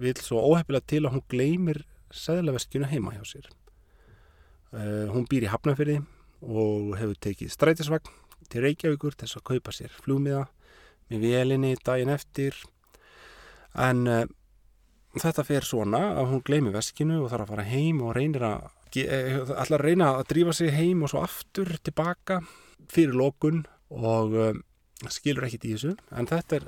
[0.00, 1.82] vil svo óhefilega til að hún gleymir
[2.16, 3.50] seglaveskjunu heima hjá sér
[5.12, 5.98] hún býr í Hafnafyrði
[6.40, 8.14] og hefur tekið strætisvagn
[8.48, 10.46] til Reykjavíkur til að kaupa sér flugmiða
[11.10, 12.56] með velinni daginn eftir.
[13.74, 14.06] En
[15.18, 18.68] þetta fer svona að hún gleymi veskinu og þarf að fara heim og reynir að
[19.02, 22.40] eh, reyna að drífa sig heim og svo aftur tilbaka
[22.90, 24.62] fyrir lókun og um,
[25.10, 25.94] skilur ekkit í þessu.
[26.14, 26.66] En þetta er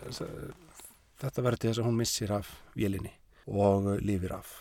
[1.23, 3.13] þetta verður til þess að hún missir af vélinni
[3.47, 4.61] og lifir af.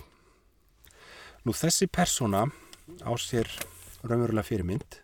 [1.45, 2.45] Nú þessi persóna
[3.01, 3.49] á sér
[4.05, 4.99] raunverulega fyrirmynd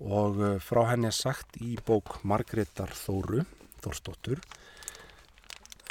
[0.00, 3.42] og frá henni er sagt í bók Margreðar Þóru
[3.84, 4.42] Þórsdóttur.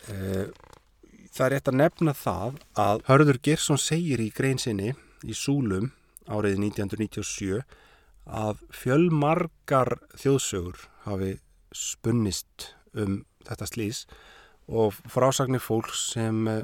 [0.10, 5.92] Það er rétt að nefna það að Hörður Gersson segir í greinsinni í Súlum
[6.30, 7.62] árið 1997
[8.30, 11.36] að fjölmargar þjóðsögur hafi
[11.76, 14.04] spunnist um þetta slís
[14.70, 16.62] og frásagnir fólks sem uh,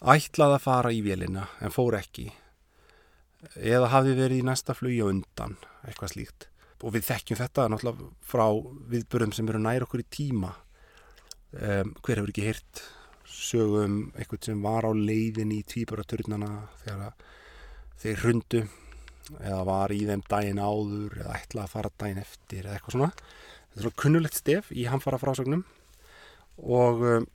[0.00, 2.28] ætlaði að fara í vélina en fór ekki
[3.58, 6.48] eða hafi verið í næsta flugja undan, eitthvað slíkt
[6.84, 8.44] og við þekkjum þetta náttúrulega frá
[8.92, 10.52] viðbörðum sem eru nær okkur í tíma.
[11.54, 12.82] Um, hver hefur ekki hýrt
[13.34, 16.50] sögum eitthvað sem var á leiðin í tvíbaraturðnana
[16.82, 17.14] þegar
[18.02, 18.64] þeir hrundu
[19.40, 23.10] eða var í þeim daginn áður eða ætlaði að fara daginn eftir eða eitthvað svona.
[23.14, 25.64] Þetta er svona kunnulegt stef í hamfara frásögnum
[26.60, 27.28] og um,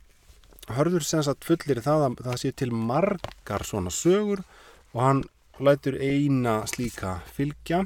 [0.78, 4.44] hörður sem sagt fullir það að það sé til margar svona sögur
[4.94, 5.24] og hann
[5.60, 7.84] lætur eina slíka fylgja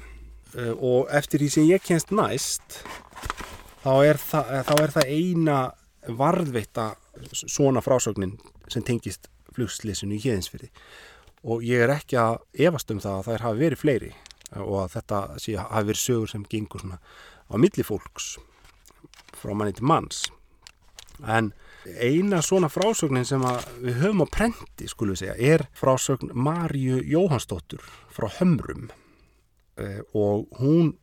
[0.56, 2.82] og eftir því sem ég kennst næst
[3.84, 5.58] þá er það, þá er það eina
[6.08, 6.90] varðveita
[7.32, 8.38] svona frásögnin
[8.72, 10.70] sem tengist flugslýsinu í híðinsfyrði
[11.44, 14.14] og ég er ekki að efast um það að þær hafi verið fleiri
[14.62, 17.00] og að þetta sé, hafi verið sögur sem gengur svona
[17.50, 18.38] á milli fólks
[19.38, 20.26] frá manni til manns.
[21.28, 21.52] En
[21.84, 23.44] eina svona frásögnin sem
[23.84, 28.90] við höfum á prenti skulum við segja er frásögn Marju Jóhansdóttur frá Hömrum.
[28.90, 29.03] eh,
[30.14, 30.94] og hún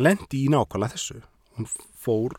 [0.00, 1.20] lendi í nákvæmlega þessu.
[1.54, 2.36] Hún fór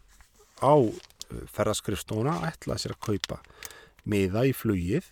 [0.59, 3.39] á eh, ferðaskrifstóna ætlaði sér að kaupa
[4.05, 5.07] miða í flugið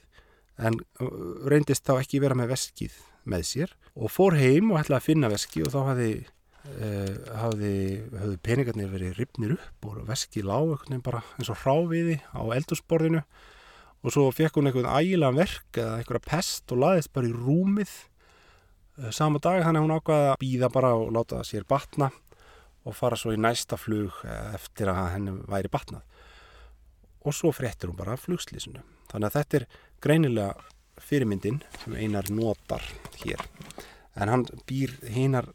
[0.60, 1.15] en eh,
[1.49, 5.32] reyndist þá ekki vera með veskið með sér og fór heim og ætlaði að finna
[5.32, 6.13] veski og þá hafði
[6.63, 7.73] hafði,
[8.15, 13.19] hafði peningarnir verið ripnir upp og veskið lág eins og hráviði á eldursporðinu
[14.03, 17.91] og svo fekk hún einhvern ægilegan verk eða einhverja pest og laðist bara í rúmið
[19.12, 22.12] sama dag þannig að hún ákvaði að býða bara og láta sér batna
[22.84, 24.19] og fara svo í næsta flug
[24.53, 26.03] eftir að henni væri batnað.
[27.23, 29.67] Og svo fréttir hún bara flugslísinu þannig að þetta er
[30.03, 32.84] greinilega fyrirmyndin sem einar notar
[33.23, 33.41] hér.
[34.19, 35.47] En hann býr hinnar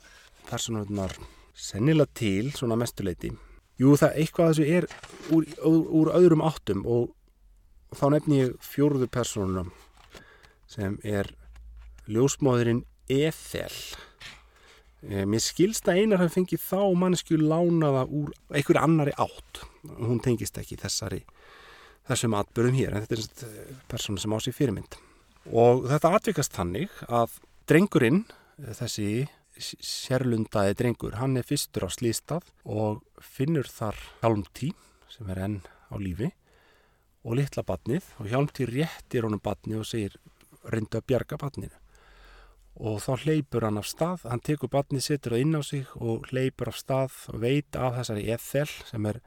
[0.48, 1.14] personunar
[1.55, 3.31] sennilega til svona mestuleiti
[3.79, 4.87] Jú það eitthvað þessu er
[5.31, 7.12] úr, úr, úr öðrum áttum og
[7.94, 9.68] þá nefn ég fjóruðu personunum
[10.66, 11.31] sem er
[12.11, 13.75] ljósmóðurinn Ethel.
[15.03, 19.62] E, mér skilsta einar hafi fengið þá mannesku lánaða úr einhverju annari átt.
[19.99, 21.23] Hún tengist ekki þessari
[22.09, 24.99] þessum atbyrðum hér en þetta er eh, personu sem á sig fyrirmynd.
[25.53, 29.09] Og þetta atvikast þannig að drengurinn eh, þessi
[29.59, 34.71] sérlundaði drengur, hann er fyrstur á slýstað og finnur þar hjálmtí
[35.11, 35.59] sem er enn
[35.90, 36.31] á lífi
[37.27, 40.14] og litla batnið og hjálmtí réttir honum batnið og segir
[40.71, 41.78] reyndu að bjarga batninu
[42.79, 46.29] og þá hleypur hann af stað, hann tekur batnið, setur það inn á sig og
[46.31, 49.21] hleypur af stað og veit af þessari Ethel sem er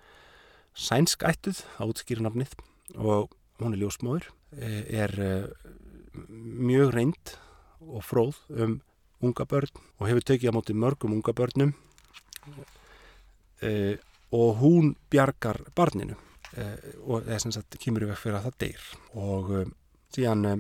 [0.78, 2.56] sænskættuð á útskýrinafnið
[2.96, 5.48] og hún er ljósmóður, eh, er eh,
[6.32, 7.36] mjög reynd
[7.82, 8.80] og fróð um
[9.22, 11.74] unga börn og hefur tekið á móti mörgum unga börnum
[13.62, 13.98] e,
[14.34, 16.16] og hún bjargar barninu
[16.58, 16.66] e,
[17.06, 18.88] og þess að kemur í vekk fyrir að það deyr.
[19.22, 19.66] Og e,
[20.16, 20.56] síðan e,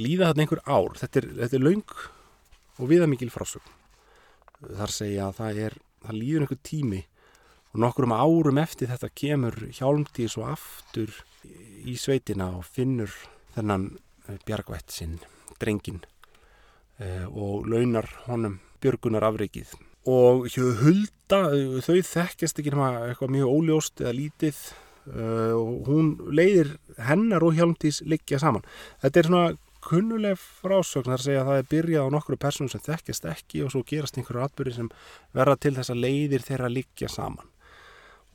[0.00, 0.96] líða þarna einhver ár.
[1.00, 1.94] Þetta er, þetta er laung
[2.80, 3.76] og viðamikil frásögn.
[4.64, 7.02] Þar segja að það er það líður einhver tími
[7.70, 11.12] og nokkur um árum eftir þetta kemur hjálmtís og aftur
[11.86, 13.12] í sveitina og finnur
[13.54, 13.92] þennan
[14.28, 15.20] e, bjargvætt sinn
[15.60, 16.00] drengin
[17.00, 19.70] Eh, og launar honum björgunar afreikið
[20.10, 20.48] og
[20.82, 21.38] hulda,
[21.80, 24.58] þau þekkjast ekki nema eitthvað mjög óljóst eða lítið
[25.56, 28.64] og hún leiðir hennar og Hjálmtís liggja saman.
[29.00, 29.44] Þetta er svona
[29.84, 33.62] kunnuleg frásögn þar að segja að það er byrjað á nokkru personum sem þekkjast ekki
[33.64, 34.90] og svo gerast einhverju atbyrði sem
[35.36, 37.48] verða til þess að leiðir þeirra liggja saman.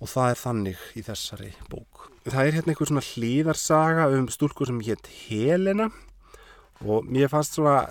[0.03, 2.09] Og það er þannig í þessari bók.
[2.25, 5.89] Það er hérna einhver svona hlýðarsaga um stúlku sem hétt Helena
[6.83, 7.85] og mér fannst svona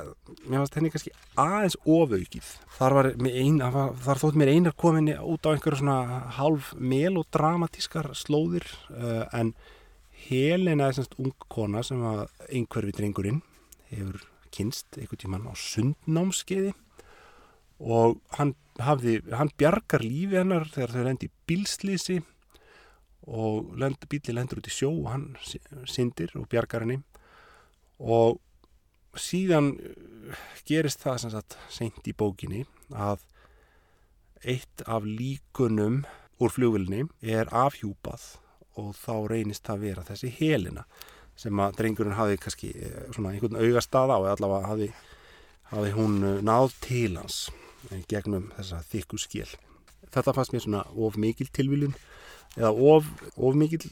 [0.44, 2.50] mér fannst henni kannski aðeins ofaukið.
[2.76, 3.62] Þar var ein,
[4.04, 9.54] þar þótt mér einar kominni út á einhverju svona halv melodramatískar slóðir uh, en
[10.28, 13.42] Helena er semst ung kona sem var einhverfi drengurinn
[13.90, 14.22] hefur
[14.54, 16.72] kynst einhvern tíman á sundnámskeiði
[17.84, 22.20] og hann, hafði, hann bjargar lífi hennar þegar þau lendi í bilslýsi
[23.24, 25.26] og lend, bíli lendur út í sjó og hann
[25.88, 27.00] syndir og bjargar henni
[27.98, 28.40] og
[29.16, 33.24] síðan uh, gerist það sem sagt seint í bókinni að
[34.44, 36.02] eitt af líkunum
[36.42, 38.26] úr fljóvilni er afhjúpað
[38.80, 40.86] og þá reynist það að vera þessi helina
[41.38, 44.88] sem að drengurinn hafi kannski eh, svona einhvern augastað á eða allavega hafi,
[45.72, 47.38] hafi hún uh, náð til hans
[47.90, 49.48] eh, gegnum þessa þykku skil.
[50.14, 51.96] Þetta fannst mér svona of mikil tilviljun
[52.54, 53.82] eða of, of mikil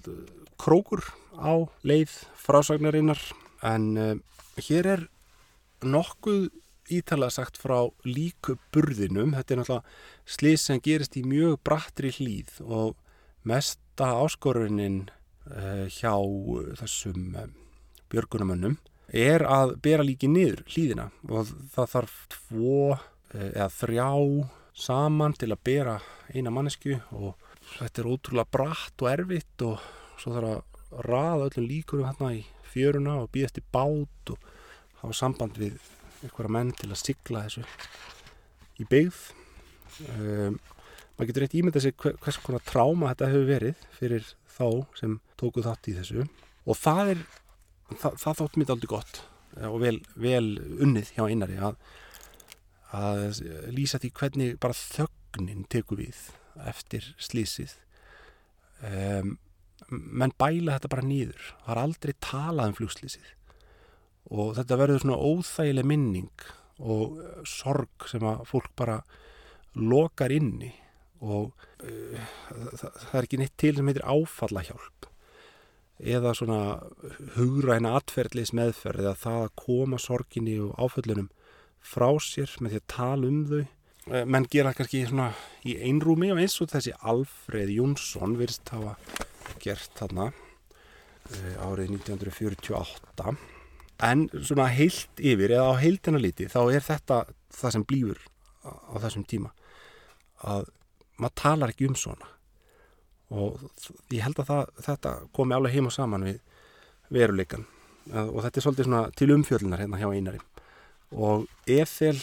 [0.62, 1.02] krókur
[1.34, 3.20] á leið frásagnarinnar
[3.66, 4.14] en uh,
[4.62, 5.06] hér er
[5.82, 6.50] nokkuð
[6.92, 9.34] ítalega sagt frá líku burðinum.
[9.34, 12.94] Þetta er náttúrulega slís sem gerist í mjög brattri hlýð og
[13.92, 15.10] mesta áskorunin
[15.52, 16.16] uh, hjá
[16.80, 17.50] þessum um,
[18.08, 18.78] björgunamönnum
[19.12, 22.96] er að bera líki niður hlýðina og það þarf tvo
[23.32, 24.08] eða þrjá
[24.72, 25.98] saman til að bera
[26.32, 27.36] eina mannesku og
[27.76, 29.84] þetta er ótrúlega bratt og erfitt og
[30.16, 34.50] svo þarf að raða öllum líkurum hérna í fjöruna og býða eftir bát og
[35.02, 35.76] hafa samband við
[36.22, 37.66] einhverja menn til að sigla þessu
[38.80, 39.24] í byggð.
[40.16, 40.60] Um,
[41.22, 44.66] maður getur eitt ímyndað sér hvers konar tráma þetta hefur verið fyrir þá
[44.98, 46.26] sem tókuð þátt í þessu.
[46.66, 47.22] Og það er
[48.00, 49.20] það, það þótt mér aldrei gott
[49.56, 50.46] eh, og vel, vel
[50.82, 51.78] unnið hjá einari að,
[52.96, 53.22] að
[53.74, 56.24] lýsa því hvernig bara þögnin tekur við
[56.68, 57.76] eftir slísið
[58.84, 59.36] um,
[59.88, 63.30] menn bæla þetta bara nýður það er aldrei talað um flugslísið
[64.32, 66.46] og þetta verður svona óþægileg minning
[66.82, 67.18] og
[67.48, 69.00] sorg sem að fólk bara
[69.78, 70.72] lokar inni
[71.22, 71.52] og
[71.86, 75.08] uh, það, það er ekki neitt til sem heitir áfallahjálp.
[76.02, 76.60] Eða svona
[77.36, 81.30] hugræna atferðlis meðferð eða það að koma sorginni og áföllunum
[81.82, 83.62] frá sér með því að tala um þau.
[84.10, 85.30] Uh, menn gera kannski svona
[85.62, 88.96] í einrúmi og eins og þessi Alfred Jónsson virðist hafa
[89.62, 93.36] gert þarna uh, árið 1948
[94.02, 97.22] en svona heilt yfir eða á heiltina liti þá er þetta
[97.54, 98.22] það sem blífur
[98.66, 99.52] á þessum tíma.
[100.42, 100.66] Að
[101.22, 102.28] maður talar ekki um svona.
[103.32, 103.60] Og
[104.12, 106.42] ég held að það, þetta komi alveg heim og saman við
[107.12, 107.64] veruleikan
[108.10, 110.40] og þetta er svolítið svona til umfjöllunar hérna hjá einari.
[111.12, 112.18] Og Ethel,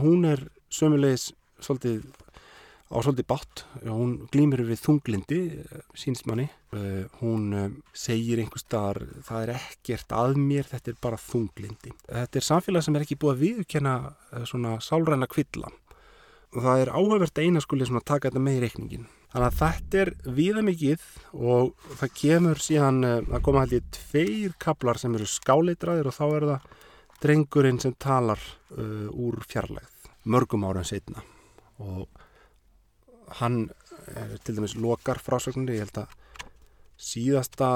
[0.00, 1.30] hún er sömulegis
[1.62, 2.06] svolítið
[2.86, 5.40] á svolítið bátt, hún glýmur við þunglindi,
[5.98, 6.46] sínsmanni
[7.18, 11.94] hún segir einhver staðar það er ekkert að mér þetta er bara þunglindi.
[12.06, 13.96] Þetta er samfélag sem er ekki búið að viðkjanna
[14.46, 15.74] svona sálræna kvillan
[16.54, 19.06] það er áhugavert eina skulið svona að taka þetta með í reikningin.
[19.32, 24.54] Þannig að þetta er viða mikið og það kemur síðan, það koma hægt í tveir
[24.62, 26.70] kaplar sem eru skáleitraðir og þá er það
[27.22, 28.40] drengurinn sem talar
[28.76, 31.22] uh, úr fjarlægð mörgum ára setna
[31.82, 32.08] og
[33.40, 33.66] hann
[34.14, 36.14] er, til dæmis lokar frásögnir, ég held að
[36.96, 37.68] síðasta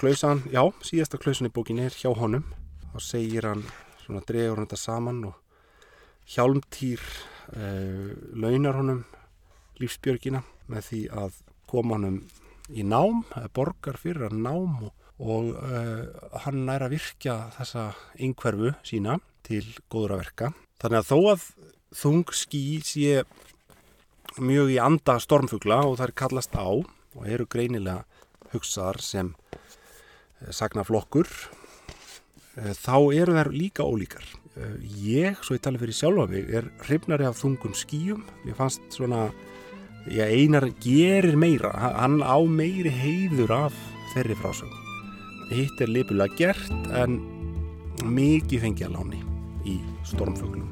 [0.00, 2.46] klausan, já, síðasta klausan í bókinni er hjá honum
[2.92, 3.64] þá segir hann,
[4.04, 5.36] svona dregur hann þetta saman og
[6.30, 7.04] hjálmtýr
[7.50, 9.04] launar honum
[9.80, 11.38] lífsbjörgina með því að
[11.70, 12.20] koma honum
[12.70, 13.24] í nám,
[13.54, 14.90] borgar fyrir að nám og,
[15.20, 16.04] og uh,
[16.44, 17.90] hann næra að virkja þessa
[18.22, 20.52] yngverfu sína til góðra verka.
[20.80, 21.46] Þannig að þó að
[22.00, 23.22] þung ský sé
[24.38, 28.04] mjög í anda stormfugla og það er kallast á og eru greinilega
[28.54, 34.26] hugsaðar sem uh, sagnaflokkur, uh, þá eru þær líka ólíkar.
[35.00, 38.24] Ég, svo ég tala fyrir sjálfa mig, er hrifnari af þungum skýjum.
[38.48, 39.28] Ég fannst svona
[40.08, 43.74] Já, einar gerir meira, hann á meiri heiður af
[44.14, 44.78] þeirri frásögn.
[45.52, 47.18] Hitt er lipulega gert en
[48.08, 49.20] mikið fengi að láni
[49.68, 49.76] í
[50.08, 50.70] stormfuglum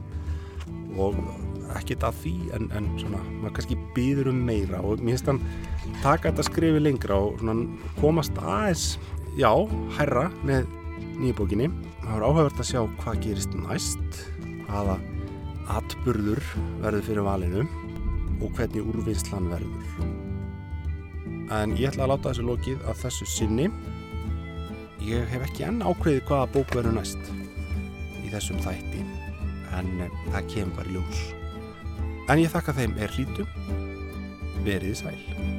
[0.97, 1.19] og
[1.77, 5.43] ekkert að því en, en svona, maður kannski býður um meira og mér finnst hann
[6.01, 7.69] taka þetta skrifi lengra og svona,
[8.01, 8.87] komast aðeins,
[9.37, 9.53] já,
[10.01, 10.65] herra með
[11.21, 11.69] nýjabókinni.
[12.09, 14.21] Það var áhugavert að sjá hvað gerist næst,
[14.65, 14.95] hvaða
[15.75, 16.41] atburður
[16.81, 17.65] verður fyrir valinu
[18.39, 20.07] og hvernig úrvinnslan verður.
[21.53, 23.69] En ég ætla að láta þessu lokið að þessu sinni.
[25.05, 27.31] Ég hef ekki enn ákveðið hvaða bók verður næst
[28.25, 29.05] í þessum þætti,
[29.77, 29.93] en
[30.33, 31.23] það kemur bara ljós.
[32.33, 33.57] En ég þakka þeim er hlítum,
[34.65, 35.58] verið sæl.